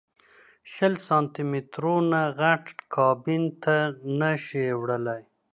شل 0.73 0.93
سانتي 1.07 1.43
مترو 1.51 1.95
نه 2.11 2.21
غټ 2.39 2.65
کابین 2.95 3.43
ته 3.63 3.75
نه 4.19 4.31
شې 4.45 4.65
وړلی. 4.81 5.21